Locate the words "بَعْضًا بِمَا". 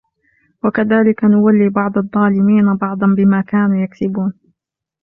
2.75-3.41